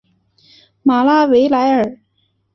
[0.81, 1.99] 马拉维莱尔。